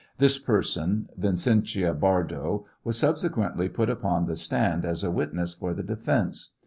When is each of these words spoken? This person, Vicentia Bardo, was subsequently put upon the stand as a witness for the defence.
This 0.17 0.39
person, 0.39 1.09
Vicentia 1.15 1.93
Bardo, 1.93 2.65
was 2.83 2.97
subsequently 2.97 3.69
put 3.69 3.87
upon 3.87 4.25
the 4.25 4.35
stand 4.35 4.83
as 4.83 5.03
a 5.03 5.11
witness 5.11 5.53
for 5.53 5.75
the 5.75 5.83
defence. 5.83 6.53